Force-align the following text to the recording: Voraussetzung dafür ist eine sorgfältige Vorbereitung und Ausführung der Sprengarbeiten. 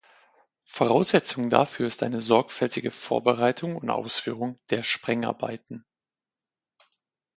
Voraussetzung 0.65 1.51
dafür 1.51 1.85
ist 1.85 2.01
eine 2.01 2.21
sorgfältige 2.21 2.89
Vorbereitung 2.89 3.75
und 3.75 3.91
Ausführung 3.91 4.57
der 4.71 4.81
Sprengarbeiten. 4.81 5.85